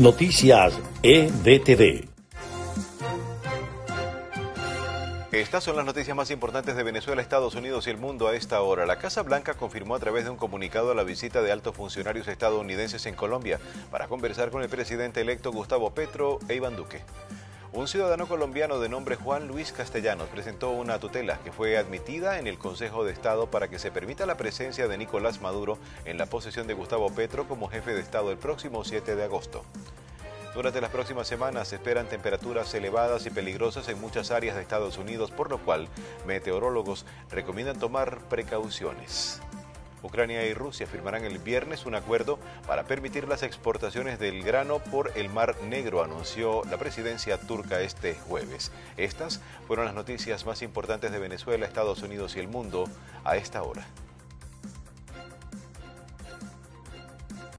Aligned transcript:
Noticias 0.00 0.72
EDTV. 1.02 2.08
Estas 5.30 5.62
son 5.62 5.76
las 5.76 5.84
noticias 5.84 6.16
más 6.16 6.30
importantes 6.30 6.74
de 6.74 6.82
Venezuela, 6.82 7.20
Estados 7.20 7.54
Unidos 7.54 7.86
y 7.86 7.90
el 7.90 7.98
mundo 7.98 8.26
a 8.26 8.34
esta 8.34 8.62
hora. 8.62 8.86
La 8.86 8.96
Casa 8.96 9.22
Blanca 9.22 9.52
confirmó 9.52 9.94
a 9.94 9.98
través 9.98 10.24
de 10.24 10.30
un 10.30 10.38
comunicado 10.38 10.94
la 10.94 11.02
visita 11.02 11.42
de 11.42 11.52
altos 11.52 11.76
funcionarios 11.76 12.28
estadounidenses 12.28 13.04
en 13.04 13.14
Colombia 13.14 13.60
para 13.90 14.08
conversar 14.08 14.50
con 14.50 14.62
el 14.62 14.70
presidente 14.70 15.20
electo 15.20 15.52
Gustavo 15.52 15.90
Petro 15.90 16.38
e 16.48 16.54
Iván 16.54 16.76
Duque. 16.76 17.02
Un 17.72 17.86
ciudadano 17.86 18.26
colombiano 18.26 18.80
de 18.80 18.88
nombre 18.88 19.14
Juan 19.14 19.46
Luis 19.46 19.70
Castellanos 19.70 20.28
presentó 20.28 20.70
una 20.70 20.98
tutela 20.98 21.38
que 21.38 21.52
fue 21.52 21.78
admitida 21.78 22.40
en 22.40 22.48
el 22.48 22.58
Consejo 22.58 23.04
de 23.04 23.12
Estado 23.12 23.48
para 23.48 23.68
que 23.68 23.78
se 23.78 23.92
permita 23.92 24.26
la 24.26 24.36
presencia 24.36 24.88
de 24.88 24.98
Nicolás 24.98 25.40
Maduro 25.40 25.78
en 26.04 26.18
la 26.18 26.26
posesión 26.26 26.66
de 26.66 26.74
Gustavo 26.74 27.14
Petro 27.14 27.46
como 27.46 27.68
jefe 27.68 27.94
de 27.94 28.00
Estado 28.00 28.32
el 28.32 28.38
próximo 28.38 28.82
7 28.82 29.14
de 29.14 29.22
agosto. 29.22 29.64
Durante 30.52 30.80
las 30.80 30.90
próximas 30.90 31.28
semanas 31.28 31.68
se 31.68 31.76
esperan 31.76 32.08
temperaturas 32.08 32.74
elevadas 32.74 33.24
y 33.26 33.30
peligrosas 33.30 33.88
en 33.88 34.00
muchas 34.00 34.32
áreas 34.32 34.56
de 34.56 34.62
Estados 34.62 34.98
Unidos, 34.98 35.30
por 35.30 35.48
lo 35.48 35.58
cual 35.58 35.86
meteorólogos 36.26 37.06
recomiendan 37.30 37.78
tomar 37.78 38.18
precauciones. 38.28 39.40
Ucrania 40.02 40.46
y 40.46 40.54
Rusia 40.54 40.86
firmarán 40.86 41.24
el 41.24 41.38
viernes 41.38 41.86
un 41.86 41.94
acuerdo 41.94 42.38
para 42.66 42.84
permitir 42.84 43.28
las 43.28 43.42
exportaciones 43.42 44.18
del 44.18 44.42
grano 44.42 44.78
por 44.78 45.12
el 45.16 45.28
Mar 45.28 45.56
Negro, 45.68 46.02
anunció 46.02 46.62
la 46.70 46.78
presidencia 46.78 47.38
turca 47.38 47.80
este 47.80 48.14
jueves. 48.14 48.72
Estas 48.96 49.40
fueron 49.66 49.84
las 49.86 49.94
noticias 49.94 50.46
más 50.46 50.62
importantes 50.62 51.12
de 51.12 51.18
Venezuela, 51.18 51.66
Estados 51.66 52.02
Unidos 52.02 52.36
y 52.36 52.40
el 52.40 52.48
mundo 52.48 52.88
a 53.24 53.36
esta 53.36 53.62
hora. 53.62 53.86